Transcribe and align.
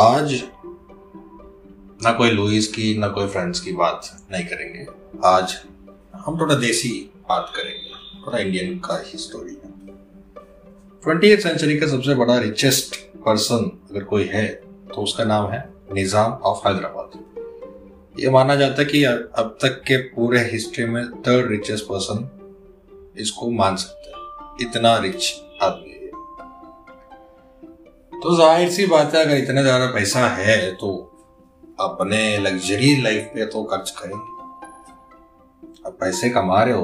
आज 0.00 0.32
ना 2.02 2.10
कोई 2.12 2.30
लुइस 2.30 2.66
की, 2.68 2.96
ना 2.98 3.08
कोई 3.08 3.26
फ्रेंड्स 3.26 3.60
की 3.60 3.72
बात 3.72 4.08
नहीं 4.32 4.44
करेंगे। 4.44 4.86
आज 5.26 5.56
हम 6.16 6.38
थोड़ा 6.40 6.54
देसी 6.54 6.88
बात 7.28 7.52
करेंगे, 7.56 7.90
थोड़ा 8.26 8.38
इंडियन 8.38 8.78
का 8.78 8.98
ही 8.98 9.18
स्टोरी 9.18 9.54
है। 9.54 9.70
ट्वेंटी 11.02 11.36
सेंचुरी 11.36 11.78
का 11.78 11.86
सबसे 11.86 12.14
बड़ा 12.14 12.38
रिचेस्ट 12.38 12.96
पर्सन 13.24 13.70
अगर 13.90 14.04
कोई 14.04 14.24
है 14.24 14.46
तो 14.88 15.02
उसका 15.02 15.24
नाम 15.24 15.50
है 15.50 15.62
निज़ाम 15.92 16.32
ऑफ़ 16.32 16.66
हैदराबाद। 16.68 18.20
ये 18.20 18.30
माना 18.30 18.54
जाता 18.54 18.82
है 18.82 18.88
कि 18.88 19.04
अब 19.04 19.56
तक 19.62 19.80
के 19.86 19.96
पूरे 20.08 20.40
हिस्ट्री 20.44 20.84
में 20.84 21.04
थर्ड 21.20 21.50
रिचेस्ट 21.50 21.84
पर्सन 21.84 22.28
इसको 23.18 23.50
मान 23.52 23.76
सकते 23.76 24.10
हैं। 24.10 24.68
इतना 24.68 24.96
रिच 24.98 25.32
आदमी। 25.62 25.99
तो 28.22 28.34
ज़ाहिर 28.36 28.70
सी 28.70 28.84
बात 28.86 29.14
है, 29.14 29.24
अगर 29.24 29.36
इतना 29.36 29.62
ज़्यादा 29.62 29.86
पैसा 29.92 30.26
है 30.28 30.56
तो 30.74 30.88
अपने 31.80 32.38
लग्जरी 32.38 32.94
लाइफ 33.02 33.30
पे 33.34 33.44
तो 33.46 33.62
खर्च 33.64 33.90
करेंगे। 33.98 34.38
अब 35.86 35.96
पैसे 36.00 36.28
कमा 36.30 36.62
रहे 36.62 36.74
हो 36.74 36.82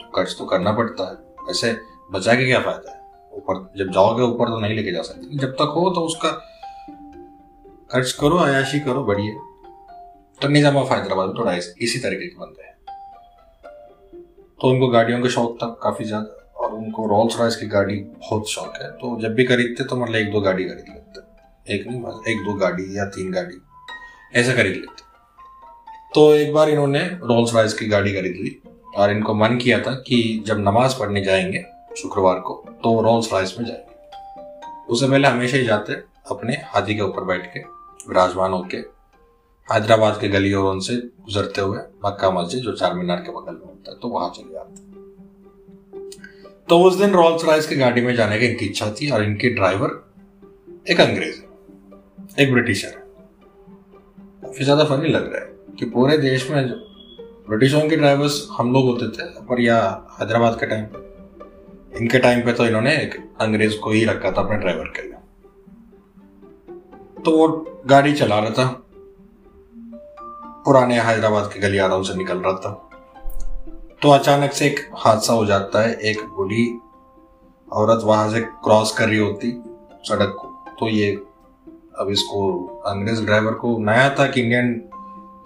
तो 0.00 0.10
खर्च 0.12 0.34
तो 0.38 0.44
करना 0.46 0.72
पड़ता 0.72 1.08
है। 1.08 1.14
पैसे 1.40 1.72
बचा 2.12 2.34
के 2.34 2.46
क्या 2.46 2.60
फ़ायदा 2.60 2.90
है? 2.90 2.98
ऊपर, 3.32 3.54
जब 3.78 3.90
जाओगे, 3.92 4.22
ऊपर 4.24 4.48
तो 4.48 4.58
नहीं 4.60 4.74
लेके 4.76 4.92
जा 4.92 5.02
सकते। 5.02 5.38
जब 5.38 5.52
तक 5.54 5.72
हो 5.76 5.90
तो 5.90 6.00
उसका 6.02 6.30
खर्च 7.90 8.12
करो, 8.12 8.36
अयाशी 8.38 8.80
करो, 8.80 9.04
बढ़िया। 9.04 9.34
तो 10.38 10.48
निज़ाम 10.48 10.76
हैदराबाद 10.78 11.34
थोड़ा 11.38 11.52
इसी 11.52 11.98
तरीके 11.98 12.26
के 12.26 12.38
बंदे 12.40 12.62
हैं। 12.62 12.76
तो 14.60 14.68
उनको 14.68 14.88
गाड़ियों 14.88 15.22
का 15.22 15.28
शौक 15.30 15.58
था 15.62 15.66
काफ़ी 15.82 16.04
ज़्यादा। 16.04 16.39
और 16.70 16.76
उनको 16.76 17.06
रोल्स 17.06 17.38
रॉयस 17.40 17.56
की 17.56 17.66
गाड़ी 17.66 17.96
बहुत 17.96 18.50
शौक 18.50 18.72
है। 18.82 18.90
तो 18.90 19.20
जब 19.20 19.34
भी 19.34 19.44
खरीदते 19.44 19.84
तो 19.84 19.96
मतलब 19.96 20.16
एक 20.16 20.32
दो 20.32 20.40
गाड़ी 20.40 20.64
खरीद 20.64 20.84
लेते। 20.88 21.74
एक 21.74 21.86
नहीं, 21.86 22.00
बस 22.00 22.28
एक 22.28 22.36
दो 22.36 22.54
गाड़ी 22.54 22.98
या 22.98 23.04
तीन 23.04 23.32
गाड़ी। 23.32 23.62
ऐसा 24.34 24.52
खरीद 24.52 24.72
लेते। 24.72 25.02
तो 26.14 26.34
एक 26.34 26.52
बार 26.52 26.68
इन्होंने 26.68 27.00
रोल्स 27.00 27.54
रॉयस 27.54 27.74
की 27.74 27.86
गाड़ी 27.86 28.12
खरीद 28.12 28.32
ली 28.32 28.62
और 28.96 29.10
इनको 29.10 29.34
मन 29.34 29.56
किया 29.56 29.80
था 29.80 29.94
कि 29.94 30.42
जब 30.46 30.58
नमाज़ 30.58 30.98
पढ़ने 31.00 31.24
जाएँगे 31.24 31.64
शुक्रवार 31.96 32.38
को 32.38 32.64
तो 32.70 33.00
रोल्स 33.02 33.32
रॉयस 33.32 33.56
में 33.58 33.66
जाएँगे। 33.66 34.86
उससे 34.88 35.08
पहले 35.08 35.28
हमेशा 35.28 35.56
ही 35.56 35.64
जाते 35.64 35.92
अपने 36.30 36.56
हाथी 36.66 36.94
के 36.94 37.02
ऊपर 37.02 37.24
बैठ 37.24 37.46
के, 37.46 37.60
विराजमान 38.08 38.52
होके, 38.52 38.76
हैदराबाद 39.68 40.20
के 40.20 40.28
गली 40.28 40.52
और 40.52 40.72
उनसे 40.72 40.96
गुजरते 40.96 41.60
हुए 41.60 41.78
मक्का 41.78 42.30
मस्जिद, 42.30 42.60
जो 42.60 42.72
चार 42.72 42.94
मीनार 42.94 43.16
के 43.16 43.30
बगल 43.30 43.52
में 43.52 43.66
होता 43.66 43.90
है 43.90 43.96
तो 43.98 44.08
वहाँ 44.08 44.30
चले 44.30 44.52
जाते। 44.52 44.99
तो 46.68 46.78
उस 46.84 46.96
दिन 46.96 47.12
रोल्स 47.12 47.44
रॉयस 47.44 47.66
की 47.66 47.76
गाड़ी 47.76 48.00
में 48.00 48.14
जाने 48.16 48.38
की 48.38 48.46
इनकी 48.46 48.66
इच्छा 48.66 48.90
थी 48.90 49.10
और 49.10 49.22
इनके 49.24 49.48
ड्राइवर 49.54 49.90
एक 50.90 51.00
अंग्रेज़ 51.00 52.40
एक 52.40 52.52
ब्रिटिशर 52.52 52.90
काफ़ी 54.42 54.64
ज़्यादा 54.64 54.84
फनी 54.84 55.08
लग 55.08 55.32
रहा 55.32 55.40
है 55.40 55.74
कि 55.78 55.86
पूरे 55.86 56.18
देश 56.18 56.50
में 56.50 56.68
ब्रिटिशों 57.48 57.80
के 57.88 57.96
ड्राइवर्स 57.96 58.46
हम 58.52 58.72
लोग 58.72 58.84
होते 58.86 59.08
थे, 59.08 59.24
पर 59.40 59.60
या 59.60 59.78
हैदराबाद 60.20 60.58
के 60.60 60.66
टाइम 60.66 60.84
इनके 61.96 62.18
टाइम 62.18 62.42
पे 62.44 62.52
तो 62.52 62.66
इन्होंने 62.66 62.94
एक 62.96 63.14
अंग्रेज़ 63.40 63.78
को 63.78 63.90
ही 63.90 64.04
रखा 64.04 64.30
था 64.30 64.42
अपने 64.42 64.56
ड्राइवर 64.56 64.92
के 64.96 65.02
लिए। 65.02 65.16
तो 67.24 67.36
वो 67.36 67.48
गाड़ी 67.86 68.12
चला 68.12 68.38
रहा 68.38 68.50
था, 68.50 68.66
पुराने 70.64 71.00
हैदराबाद 71.00 71.50
के 71.52 71.60
गलियारों 71.60 72.02
से 72.02 72.14
निकल 72.14 72.38
रहा 72.38 72.52
था। 72.54 72.89
तो 74.02 74.10
अचानक 74.10 74.52
से 74.52 74.66
एक 74.66 74.78
हादसा 74.96 75.32
हो 75.32 75.44
जाता 75.46 75.80
है, 75.82 75.92
एक 75.92 76.20
बूढ़ी 76.26 76.66
औरत 77.72 78.04
वहाँ 78.04 78.30
से 78.30 78.40
क्रॉस 78.40 78.92
कर 78.98 79.08
रही 79.08 79.18
होती 79.18 79.50
सड़क 80.04 80.34
को। 80.38 80.48
तो 80.80 80.88
ये 80.88 81.10
अब 81.98 82.10
इसको, 82.10 82.66
अंग्रेज़ 82.86 83.24
ड्राइवर 83.24 83.52
को 83.54 83.76
नया 83.80 84.08
था 84.18 84.26
कि 84.26 84.40
इंडियन 84.40 84.72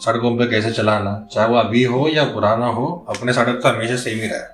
सड़कों 0.01 0.37
पे 0.39 0.47
कैसे 0.47 0.71
चलाना, 0.73 1.27
चाहे 1.33 1.49
वो 1.49 1.57
अभी 1.57 1.85
हो 1.85 2.07
या 2.09 2.25
पुराना 2.25 2.67
हो, 2.67 2.87
अपने 3.09 3.33
सड़क 3.33 3.61
तो 3.63 3.69
हमेशा 3.69 3.97
सेम 3.97 4.21
ही 4.21 4.29
रहे 4.29 4.53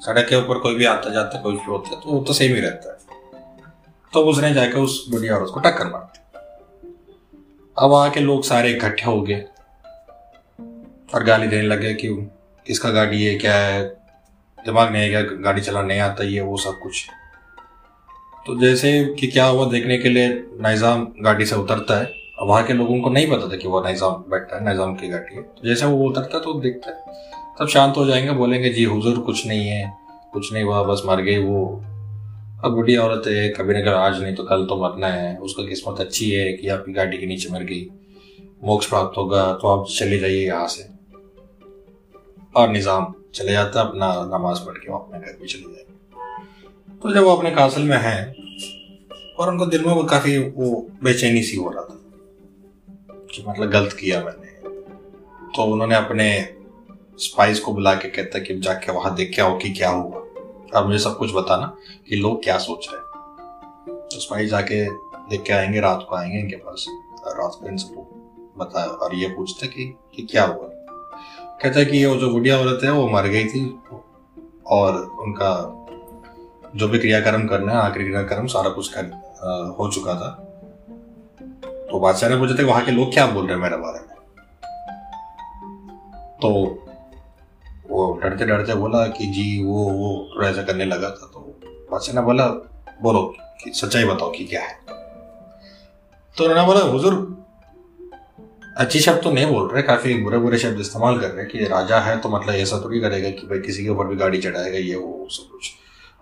सड़क 0.00 0.28
के 0.28 0.36
ऊपर 0.36 0.58
कोई 0.58 0.74
भी 0.74 0.84
आता 0.84 1.10
जाता, 1.10 1.40
कोई 1.40 1.54
भी 1.54 1.64
होता 1.68 1.94
है 1.94 2.00
तो 2.00 2.10
वो 2.10 2.20
तो 2.20 2.32
सेम 2.32 2.54
ही 2.54 2.60
रहता 2.60 2.90
है। 2.90 2.96
तो 4.12 4.24
उसने 4.26 4.54
जाकर 4.54 4.78
उस 4.78 5.04
बुढ़िया 5.10 5.36
औरत 5.36 5.50
को 5.54 5.60
टक्कर 5.60 5.86
मार 5.86 6.02
दी। 6.02 6.20
अब 7.76 7.90
वहाँ 7.90 8.10
के 8.10 8.20
लोग 8.20 8.44
सारे 8.44 8.70
इकट्ठे 8.70 9.04
हो 9.04 9.20
गए 9.22 9.44
और 11.14 11.24
गाली 11.24 11.46
देने 11.46 11.66
लगे 11.66 11.94
कि 11.94 12.08
किसका 12.66 12.90
गाड़ी 12.90 13.24
है, 13.24 13.34
क्या 13.34 13.54
है? 13.54 13.82
दिमाग 14.58 14.92
नहीं 14.92 15.02
है 15.02 15.08
क्या? 15.08 15.22
गाड़ी 15.22 15.60
चलाना 15.60 15.86
नहीं 15.86 16.00
आता, 16.00 16.24
ये 16.24 16.40
वो 16.40 16.56
सब 16.56 16.78
कुछ। 16.82 17.06
तो 18.46 18.58
जैसे 18.60 18.92
कि 19.20 19.26
क्या 19.26 19.44
हुआ 19.44 19.66
देखने 19.70 19.98
के 19.98 20.08
लिए 20.08 20.28
निज़ाम 20.62 21.06
गाड़ी 21.20 21.46
से 21.46 21.56
उतरता 21.56 21.98
है। 22.00 22.14
वहाँ 22.42 22.62
के 22.64 22.72
लोगों 22.72 23.00
को 23.00 23.10
नहीं 23.10 23.26
पता 23.26 23.48
था 23.52 23.56
कि 23.56 23.68
वो 23.68 23.80
निज़ाम 23.80 24.24
बैठता 24.30 24.56
है 24.56 24.68
निज़ाम 24.68 24.94
की 24.94 25.08
गाड़ी 25.08 25.36
है। 25.36 25.42
तो 25.42 25.68
जैसे 25.68 25.86
वो 25.86 26.08
उतरता 26.08 26.36
है 26.36 26.42
तो 26.44 26.54
देखता 26.60 26.90
है। 26.90 27.24
तब 27.60 27.68
शांत 27.68 27.96
हो 27.96 28.04
जाएँगे, 28.06 28.32
बोलेंगे, 28.32 28.70
जी, 28.70 28.84
हुजूर, 28.84 29.18
कुछ 29.18 29.46
नहीं 29.46 29.68
है, 29.68 29.92
कुछ 30.32 30.52
नहीं 30.52 30.64
हुआ, 30.64 30.82
बस 30.82 31.02
मर 31.06 31.20
गई 31.20 31.38
वो। 31.38 31.64
अब 32.64 32.72
बुढ़ी 32.72 32.96
औरत 32.96 33.26
है, 33.26 33.48
कभी 33.48 33.74
ना 33.74 33.80
कभी 33.80 33.90
आज 33.90 34.22
नहीं 34.22 34.34
तो 34.34 34.44
कल 34.44 34.66
तो 34.66 34.76
मरना 34.82 35.06
है। 35.06 35.36
उसका 35.38 35.68
किस्मत 35.68 36.00
अच्छी 36.00 36.30
है 36.30 36.52
कि 36.52 36.68
आपकी 36.68 36.92
गाड़ी 36.92 37.18
के 37.18 37.26
नीचे 37.26 37.52
मर 37.52 37.62
गई। 37.62 37.86
मोक्ष 38.64 38.88
प्राप्त 38.88 39.18
होगा 39.18 39.52
तो 39.52 39.68
आप 39.68 39.86
चले 39.88 40.18
जाइए 40.18 40.46
यहाँ 40.46 40.66
से। 40.66 40.95
और 42.56 42.68
निज़ाम 42.68 43.14
चले 43.34 43.52
जाता 43.52 43.80
है 43.80 43.88
अपना 43.88 44.38
नमाज़ 44.38 44.60
पढ़ 44.60 44.74
के 44.74 44.92
वो 44.92 44.98
अपने 44.98 45.18
घर 45.18 45.38
भी 45.40 45.48
चले 45.48 45.74
जाए 45.74 45.84
तो 47.02 47.12
जब 47.14 47.22
वो 47.22 47.36
अपने 47.36 47.50
कासल 47.50 47.82
में 47.82 47.96
है 47.96 48.34
और 49.38 49.48
उनको 49.48 49.66
दिल 49.66 49.84
में 49.84 50.06
काफ़ी 50.06 50.38
वो 50.38 50.88
बेचैनी 51.04 51.42
सी 51.42 51.56
हो 51.56 51.70
रहा 51.70 51.82
था 51.82 52.02
कि 53.32 53.44
मतलब 53.48 53.70
गलत 53.70 53.92
किया 53.92 54.24
मैंने। 54.24 54.46
तो 55.56 55.62
उन्होंने 55.62 55.94
अपने 55.94 56.48
स्पाइस 57.18 57.60
को 57.60 57.72
बुला 57.72 57.94
के 57.94 58.08
कहता 58.08 58.38
कि 58.38 58.58
जाके 58.58 58.92
वहाँ 58.92 59.14
देख 59.14 59.34
के 59.36 59.42
आओ 59.42 59.58
कि 59.58 59.70
क्या 59.70 59.90
हुआ। 59.90 60.18
और 60.74 60.86
मुझे 60.86 60.98
सब 60.98 61.16
कुछ 61.18 61.34
बताना 61.34 61.76
कि 62.08 62.16
लोग 62.16 62.44
क्या 62.44 62.58
सोच 62.58 62.88
रहे 62.92 63.00
हैं। 63.00 63.06
तो 63.98 64.20
स्पाइस 64.20 64.50
जाके 64.50 64.84
देख 65.30 65.42
के 65.42 65.52
आएँगे 65.52 65.80
रात 65.80 66.06
को 66.08 66.16
आएँगे 66.16 66.38
इनके 66.38 66.56
पास। 66.56 66.86
रात 67.26 67.58
को 67.60 67.68
इन 67.68 67.76
सबको 67.76 68.02
बताया 68.58 68.86
और 68.86 69.14
ये 69.14 69.28
पूछते 69.28 69.66
कि, 69.66 69.96
कि 70.14 70.22
क्या 70.22 70.44
हुआ? 70.44 70.68
कहता 71.62 71.78
है 71.78 71.84
कि 71.84 71.98
ये 71.98 72.16
जो 72.16 72.30
बुढ़िया 72.30 72.58
औरत 72.58 72.80
है, 72.84 72.90
वो 72.90 73.08
मर 73.08 73.22
गई 73.22 73.44
थी। 73.44 73.78
और 74.66 74.94
उनका 74.96 75.72
जो 76.76 76.88
भी 76.88 76.98
क्रियाक्रम 76.98 77.46
करना 77.46 77.72
है, 77.72 77.78
आखिरी 77.78 78.04
क्रियाक्रम 78.04 78.46
सारा 78.46 78.70
कुछ 78.70 78.94
कर 78.96 79.04
हो 79.78 79.90
चुका 79.92 80.14
था। 80.14 80.30
तो 81.90 82.00
बादशाह 82.00 82.30
ने 82.30 82.36
पूछा 82.36 82.54
था 82.54 82.66
वहाँ 82.66 82.84
के 82.84 82.90
लोग 82.90 83.12
क्या 83.12 83.26
बोल 83.26 83.46
रहे 83.46 83.54
हैं 83.54 83.62
मेरे 83.62 83.76
बारे 83.76 83.98
में? 83.98 84.16
तो 86.42 86.48
वो 87.90 88.20
डरते 88.22 88.46
डरते 88.46 88.74
बोला 88.74 89.06
कि 89.06 89.26
जी, 89.26 89.64
वो 89.64 89.84
वो 89.84 90.30
थोड़ा 90.36 90.48
ऐसा 90.48 90.62
करने 90.62 90.84
लगा 90.84 91.10
था। 91.10 91.26
तो 91.26 91.60
बादशाह 91.90 92.14
ने 92.14 92.20
बोला, 92.20 92.46
बोलो 93.02 93.34
कि 93.64 93.70
सच्चाई 93.74 94.04
बताओ 94.04 94.30
कि 94.30 94.44
क्या 94.44 94.62
है? 94.62 94.78
तो 96.36 96.44
उन्होंने 96.44 96.66
बोला, 96.66 96.80
हुजूर 96.80 97.35
अच्छी 98.76 99.00
शब्द 99.00 99.22
तो 99.22 99.30
नहीं 99.30 99.46
बोल 99.46 99.68
रहे, 99.68 99.82
काफ़ी 99.82 100.14
बुरे 100.22 100.38
बुरे 100.38 100.58
शब्द 100.58 100.80
इस्तेमाल 100.80 101.18
कर 101.20 101.28
रहे 101.28 101.40
हैं 101.40 101.48
कि 101.50 101.64
राजा 101.66 101.98
है 102.00 102.16
तो 102.20 102.28
मतलब 102.28 102.54
ऐसा 102.54 102.80
थोड़ी 102.84 103.00
करेगा 103.00 103.30
कि 103.30 103.46
भाई 103.46 103.58
किसी 103.60 103.84
के 103.84 103.90
ऊपर 103.90 104.06
भी 104.06 104.16
गाड़ी 104.16 104.38
चढ़ाएगा, 104.38 104.78
ये 104.78 104.94
वो 104.96 105.26
सब 105.30 105.50
कुछ। 105.52 105.70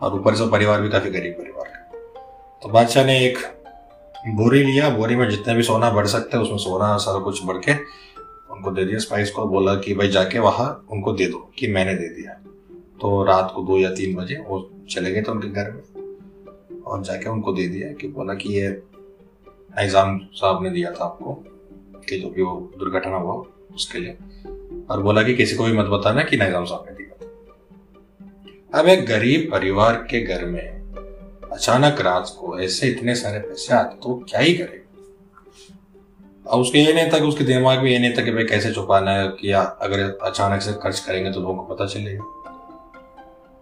और 0.01 0.15
ऊपर 0.15 0.35
से 0.35 0.47
परिवार 0.51 0.81
भी 0.81 0.89
काफ़ी 0.89 1.11
गरीब 1.11 1.33
परिवार 1.33 1.67
का 1.67 2.61
तो 2.63 2.69
बादशाह 2.69 3.05
ने 3.05 3.19
एक 3.21 3.39
बोरी 4.29 4.63
लिया, 4.63 4.89
बोरी 4.91 5.17
में 5.17 5.29
जितने 5.31 5.55
भी 5.55 5.63
सोना 5.63 5.91
बढ़ 5.91 6.07
सकते 6.07 6.37
हैं, 6.37 6.45
उसमें 6.45 6.59
सोना 6.59 6.97
सारा 6.99 7.19
कुछ 7.21 7.45
बढ़ 7.45 7.57
के 7.59 7.73
उनको 8.55 8.71
दे 8.71 8.85
दिया। 8.85 8.99
स्पाइस 8.99 9.31
को 9.31 9.47
बोला 9.47 9.75
कि 9.77 9.95
भाई 9.95 10.09
जाके 10.09 10.39
वहाँ 10.39 10.67
उनको 10.93 11.13
दे 11.13 11.27
दो, 11.27 11.39
कि 11.59 11.67
मैंने 11.69 11.95
दे 11.95 12.09
दिया। 12.11 12.33
तो 13.01 13.23
रात 13.25 13.53
को 13.55 13.63
दो 13.63 13.79
या 13.79 13.91
तीन 13.93 14.15
बजे 14.17 14.37
वो 14.49 14.61
चले 14.91 15.11
गए 15.13 15.23
थे 15.23 15.31
उनके 15.31 15.49
घर 15.51 15.71
में 15.71 16.83
और 16.83 17.03
जाके 17.03 17.29
उनको 17.31 17.53
दे 17.53 17.67
दिया 17.69 17.93
कि 17.93 18.09
बोला 18.11 18.35
कि 18.35 18.53
ये 18.53 18.69
निज़ाम 18.69 20.19
साहब 20.35 20.63
ने 20.63 20.71
दिया 20.71 20.91
था 20.91 21.05
आपको। 21.05 21.43
कि 22.09 22.19
जो 22.19 22.31
भी 22.31 22.43
वो 22.43 22.55
दुर्घटना 22.79 23.17
हुआ, 23.17 23.43
उसके 23.75 23.99
लिए। 23.99 24.17
और 24.91 25.03
बोला 25.03 25.23
कि 25.23 25.35
किसी 25.35 25.57
को 25.57 25.65
भी 25.65 25.73
मत 25.73 25.87
बताना 25.89 26.23
कि 26.23 26.37
निज़ाम 26.37 26.65
साहब 26.65 26.87
ने 26.89 26.95
दिया 26.95 27.13
अब 28.75 28.89
एक 28.89 29.07
गरीब 29.07 29.49
परिवार 29.53 29.95
के 30.11 30.21
घर 30.25 30.45
में 30.47 30.63
अचानक 31.53 32.01
रात 32.01 32.35
को 32.39 32.59
ऐसे 32.61 32.89
इतने 32.89 33.15
सारे 33.15 33.39
पैसे 33.41 33.75
आते 33.75 33.97
तो 34.03 34.15
क्या 34.29 34.41
ही 34.41 34.55
करे? 34.55 34.83
अब 36.47 36.61
उसके 36.61 36.79
ये 36.79 36.93
नहीं 36.93 37.11
था 37.13 37.19
कि 37.19 37.25
उसके 37.25 37.45
दिमाग 37.45 37.79
में 37.79 37.91
ये 37.91 37.99
नहीं 37.99 38.13
था 38.13 38.23
कि 38.23 38.31
भाई 38.31 38.45
कैसे 38.45 38.73
छुपाना 38.73 39.11
है, 39.11 39.29
कि 39.31 39.51
अगर 39.51 40.01
अचानक 40.23 40.63
से 40.63 40.73
खर्च 40.83 40.99
करेंगे 41.01 41.31
तो 41.33 41.41
लोगों 41.41 41.55
को 41.57 41.75
पता 41.75 41.87
चलेगा। 41.87 42.25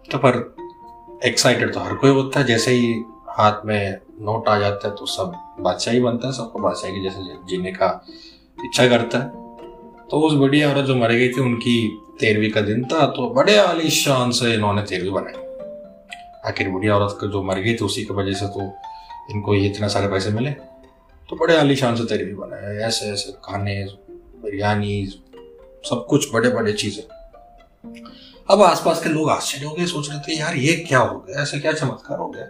तो 0.05 0.17
पर 0.17 1.19
एक्साइटेड 1.25 1.73
तो 1.73 1.79
हर 1.79 1.93
कोई 1.95 2.11
होता 2.11 2.39
है, 2.39 2.45
जैसे 2.45 2.71
ही 2.71 2.93
हाथ 3.29 3.65
में 3.65 3.99
नोट 4.21 4.47
आ 4.49 4.57
जाता 4.59 4.87
है 4.87 4.95
तो 4.95 5.05
सब 5.05 5.33
बादशाह 5.59 5.93
ही 5.93 5.99
बनता 6.01 6.27
है, 6.27 6.33
सबको 6.33 6.59
बादशाह 6.59 6.91
की 6.91 7.03
जैसे 7.03 7.19
जीने 7.47 7.71
का 7.71 7.89
इच्छा 8.65 8.87
करता 8.87 9.17
है। 9.17 9.29
तो 10.09 10.19
उस 10.19 10.33
बड़ी 10.33 10.63
औरत 10.63 10.85
जो 10.85 10.95
मर 10.95 11.11
गई 11.11 11.29
थी, 11.29 11.41
उनकी 11.41 11.99
तेरहवीं 12.19 12.51
का 12.51 12.61
दिन 12.61 12.83
था 12.83 13.05
तो 13.07 13.29
बड़े 13.29 13.57
आलिशान 13.57 14.31
से 14.31 14.53
इन्होंने 14.53 14.81
तेरहवीं 14.81 15.11
बनाई। 15.11 15.41
आखिर 16.45 16.69
बूढ़ी 16.69 16.89
औरत 16.89 17.17
जो 17.23 17.43
मर 17.43 17.59
गई 17.59 17.73
थी, 17.73 17.85
उसी 17.85 18.03
की 18.03 18.13
वजह 18.13 18.33
से 18.33 18.47
तो 18.47 18.71
इनको 19.31 19.55
ये 19.55 19.67
इतने 19.67 19.89
सारे 19.89 20.07
पैसे 20.07 20.29
मिले। 20.29 20.51
तो 21.29 21.35
बड़े 21.35 21.57
आलीशान 21.57 21.95
से 21.95 22.03
तेरे 22.03 22.25
भी 22.25 22.33
बनाए 22.33 22.75
ऐसे 22.77 23.05
ऐसे 23.05 23.31
खाने, 23.31 23.85
बिरयानी, 24.43 25.05
सब 25.85 26.05
कुछ 26.09 26.33
बड़े 26.33 26.49
बड़े 26.49 26.73
चीज़ें। 26.73 27.03
अब 28.49 28.61
आसपास 28.61 29.03
के 29.03 29.09
लोग 29.09 29.29
आश्चर्य 29.29 29.65
हो 29.65 29.75
गए, 29.75 29.85
सोच 29.85 30.09
रहे 30.09 30.19
थे, 30.19 30.39
यार, 30.39 30.55
ये 30.55 30.73
क्या 30.73 30.99
हो 30.99 31.19
गया? 31.19 31.41
ऐसा 31.41 31.59
क्या 31.59 31.71
चमत्कार 31.71 32.17
हो 32.17 32.27
गया? 32.27 32.45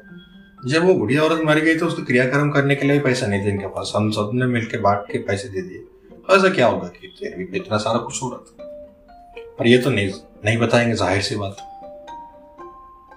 जब 0.66 0.86
वो 0.86 0.94
बुढ़िया 0.94 1.24
औरत 1.24 1.42
मर 1.44 1.60
गई 1.60 1.76
तो 1.76 1.86
उसको 1.86 2.04
क्रियाक्रम 2.04 2.52
करने 2.52 2.76
के 2.76 2.88
लिए 2.88 3.00
पैसा 3.00 3.28
नहीं 3.28 3.46
थे 3.46 3.50
इनके 3.50 3.68
पास। 3.68 3.94
हम 3.96 4.12
सबने 4.12 4.46
मिलकर 4.46 4.80
बांट 4.80 5.12
के 5.12 5.18
पैसे 5.18 5.50
दे 5.50 5.62
दिए। 5.62 5.84
ऐसा 6.32 6.50
क्या 6.50 6.68
होगा 6.68 6.88
कि 6.88 7.08
तेरे 7.08 7.58
इतना 7.58 7.78
सारा 7.78 8.00
कुछ 8.00 8.24
हो 8.24 8.30
रहा 8.30 8.38
था? 8.38 8.66
पर 9.60 9.68
ये 9.68 9.78
तो 9.78 9.90
नहीं 9.90 10.12
नहीं 10.46 10.58
बताएँगे, 10.58 10.94
ज़ाहिर 10.94 11.22
सी 11.22 11.36
बात। 11.36 11.58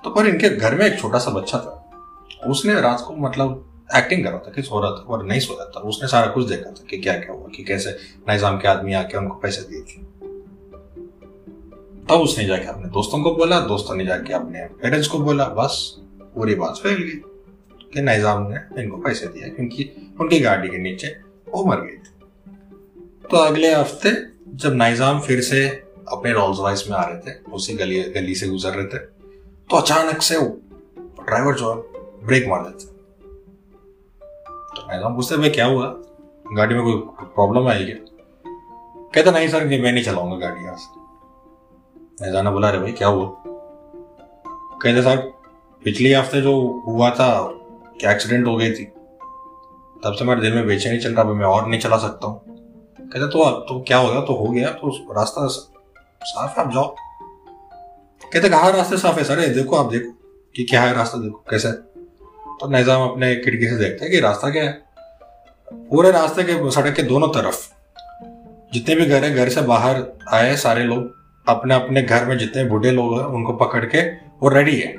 तो 0.05 0.11
पर 0.11 0.27
इनके 0.27 0.49
घर 0.49 0.75
में 0.75 0.87
एक 0.87 0.99
छोटा 0.99 1.19
सा 1.19 1.31
बच्चा 1.31 1.59
था। 1.59 1.83
उसने 2.47 2.81
रात 2.81 3.05
को 3.07 3.17
मतलब 3.17 3.73
एक्टिंग 3.97 4.25
कर 4.25 4.31
रहा 4.31 4.39
था 4.39 4.51
कि 4.51 4.63
सो 4.63 4.81
रहा 4.81 4.91
था 4.91 4.95
और 4.95 5.25
नहीं 5.25 5.41
सो 5.41 5.55
रहा 5.55 5.67
था। 5.67 5.81
उसने 5.81 6.09
सारा 6.09 6.27
कुछ 6.27 6.47
देखा 6.47 6.71
था 6.71 6.85
कि 6.91 6.99
क्या 6.99 7.15
क्या 7.15 7.33
हुआ, 7.33 7.49
कि 7.57 7.65
कैसे 7.65 7.91
निज़ाम 8.31 8.59
के 8.59 8.69
आदमी 8.69 8.95
आके 8.95 9.19
उनको 9.19 9.35
पैसे 9.35 9.63
दिए 9.63 9.81
थे। 9.81 10.03
तब 12.07 12.21
उसने 12.21 12.45
जाके 12.45 12.67
अपने 12.67 12.89
दोस्तों 12.89 13.23
को 13.23 13.35
बोला, 13.35 13.61
दोस्तों 13.61 13.95
ने 13.95 14.07
जाके 14.07 14.33
अपने 14.33 14.67
पेरेंट्स 14.67 15.09
को 15.09 15.19
बोला, 15.19 15.45
बस, 15.45 15.97
पूरी 16.35 16.55
बात 16.55 16.77
फैल 16.77 16.99
गई 16.99 17.21
कि 17.95 18.03
निज़ाम 18.03 18.47
ने 18.53 18.83
इनको 18.83 18.97
पैसे 18.97 19.27
दिया 19.27 19.49
क्योंकि 19.49 20.15
उनकी 20.21 20.41
गाड़ी 20.41 20.69
के 20.69 20.79
नीचे 20.79 21.09
वो 21.49 21.65
मर 21.65 21.77
गई 21.77 21.97
थी। 21.97 22.16
तो 23.37 23.41
अगले 23.41 23.73
हफ़्ते 23.75 24.11
जब 24.55 24.75
नाइजाम 24.75 25.19
फिर 25.21 25.41
से 25.41 25.67
अपने 26.09 26.33
रोल्स 26.33 26.59
वाइस 26.61 26.85
में 26.91 26.97
आ 26.97 27.03
रहे 27.05 27.19
थे, 27.21 27.33
उसी 27.53 27.75
गली 27.75 28.01
गली 28.13 28.35
से 28.35 28.49
गुजर 28.49 28.71
रहे 28.71 28.87
थे 28.87 28.99
तो 29.71 29.77
अचानक 29.77 30.23
से 30.23 30.39
ड्राइवर 30.41 31.55
जो 31.55 31.73
है 31.73 32.27
ब्रेक 32.27 32.49
मार 32.49 32.63
देते 32.63 32.87
तो 34.77 34.87
नाइजाम 34.89 35.15
पूछते 35.15 35.37
भाई 35.37 35.51
क्या 35.51 35.67
हुआ? 35.67 35.87
गाड़ी 36.57 36.75
में 36.75 36.83
कोई 36.85 37.27
प्रॉब्लम 37.27 37.69
आई 37.69 37.85
क्या? 37.85 37.97
कहते 39.15 39.31
नहीं 39.31 39.49
सर 39.49 39.65
मैं 39.67 39.93
नहीं 39.93 40.05
चलाऊँगा 40.05 40.39
गाड़ी 40.47 40.65
यहाँ 40.65 40.77
से। 40.77 42.25
नैजाना 42.25 42.51
बुला 42.51 42.71
रहे 42.71 42.81
भाई, 42.81 42.93
क्या 42.93 43.09
हुआ? 43.09 43.27
कहते 44.83 45.03
सर, 45.03 45.17
पिछले 45.85 46.15
हफ़्ते 46.15 46.41
जो 46.41 46.57
हुआ 46.89 47.11
था, 47.11 47.31
क्या 48.01 48.13
एक्सीडेंट 48.13 48.47
हो 48.47 48.57
गई 48.57 48.73
थी? 48.73 48.85
तब 50.05 50.17
से 50.19 50.25
मेरे 50.25 50.41
दिल 50.41 50.55
में 50.55 50.67
बेचैनी 50.67 50.99
चल 50.99 51.15
रहा 51.15 51.25
मैं 51.25 51.47
और 51.47 51.69
नहीं 51.69 51.81
चला 51.81 51.97
सकता 51.99 52.27
हूँ। 52.27 52.56
कहते 53.07 53.27
तो 53.27 53.51
तो 53.61 53.81
क्या 53.81 53.99
हो 53.99 54.09
गया? 54.09 54.21
तो 54.21 54.35
हो 54.35 54.47
गया 54.47 54.71
तो 54.71 54.89
रास्ता 55.13 55.47
साफ़ 55.47 56.59
है, 56.61 56.67
आप 56.67 56.73
जाओ। 56.73 56.95
कहते 58.33 58.49
कहा 58.49 58.69
रास्ते 58.69 58.97
साफ़ 58.97 59.19
है 59.19 59.25
सर 59.25 59.47
देखो, 59.49 59.77
आप 59.77 59.91
देखो 59.93 60.11
कि 60.57 60.65
क्या 60.65 60.83
है 60.83 60.95
रास्ता, 60.95 61.19
देखो 61.19 61.45
कैसा 61.51 61.69
है। 61.69 61.75
तो 62.61 62.71
निज़ाम 62.71 63.03
अपने 63.03 63.35
खिड़की 63.37 63.69
से 63.69 63.77
देखते 63.77 64.05
हैं 64.05 64.13
कि 64.13 64.21
रास्ता 64.21 64.51
क्या 64.51 64.65
है। 64.65 64.73
पूरे 65.69 66.11
रास्ते 66.11 66.43
के, 66.43 66.71
सड़क 66.71 66.95
के 66.95 67.03
दोनों 67.03 67.29
तरफ़ 67.29 67.69
जितने 68.73 68.95
भी 68.95 69.07
घर 69.07 69.25
है, 69.25 69.35
घर 69.35 69.49
से 69.49 69.63
बाहर 69.63 70.03
आए 70.33 70.57
सारे 70.57 70.85
लोग, 70.85 71.15
अपने 71.47 71.75
अपने 71.75 72.03
घर 72.03 72.25
में 72.25 72.39
जितने 72.39 72.65
बूढ़े 72.65 72.91
लोग 72.91 73.13
हैं, 73.19 73.25
उनको 73.27 73.53
पकड़ 73.53 73.85
के 73.85 74.01
वो 74.43 74.49
रेडी 74.49 74.77
है। 74.77 74.95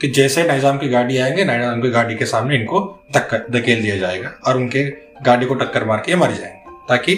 कि 0.00 0.08
जैसे 0.08 0.42
निज़ाम 0.42 0.78
की 0.78 0.88
गाड़ी 0.88 1.18
आएँगे, 1.18 1.44
निज़ाम 1.44 1.82
की 1.82 1.90
गाड़ी 1.90 2.14
के 2.14 2.26
सामने 2.26 2.56
इनको 2.56 2.80
धक्कर 3.14 3.46
धकेल 3.50 3.82
दिया 3.82 3.96
जाएगा 3.96 4.32
और 4.46 4.56
उनके 4.56 4.84
गाड़ी 5.22 5.46
को 5.46 5.54
टक्कर 5.54 5.84
मार 5.84 6.02
के 6.06 6.16
मर 6.16 6.32
जाएँगे। 6.32 6.55
ताकि 6.88 7.14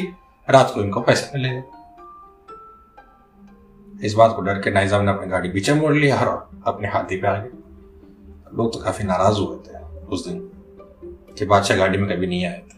रात 0.48 0.70
को 0.74 0.82
इनको 0.82 1.00
पैसा 1.00 1.30
मिले। 1.34 1.48
इस 4.06 4.14
बात 4.14 4.32
को 4.36 4.42
डर 4.42 4.60
के 4.62 4.70
नाइजाम 4.70 5.04
ने 5.04 5.10
अपनी 5.10 5.26
गाड़ी 5.26 5.48
पीछे 5.48 5.74
मोड़ 5.74 5.94
लिया 5.94 6.18
और 6.20 6.48
अपने 6.66 6.88
हाथी 6.88 7.16
पे 7.16 7.26
आ 7.26 7.36
गए। 7.36 7.50
लोग 8.54 8.72
तो 8.72 8.78
काफ़ी 8.78 9.04
नाराज़ 9.04 9.38
हुए 9.38 9.56
थे 9.58 9.78
उस 10.06 10.26
दिन 10.28 10.38
कि 11.38 11.46
बादशाह 11.46 11.76
गाड़ी 11.76 11.98
में 11.98 12.08
कभी 12.16 12.26
नहीं 12.26 12.44
आए 12.46 12.62
थे। 12.68 12.77